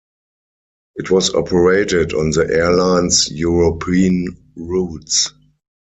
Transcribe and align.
It 0.95 1.11
was 1.11 1.31
operated 1.35 2.11
on 2.15 2.31
the 2.31 2.47
airline's 2.51 3.29
European 3.31 4.35
routes. 4.55 5.31